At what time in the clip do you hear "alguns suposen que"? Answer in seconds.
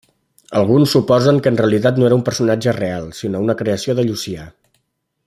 0.59-1.51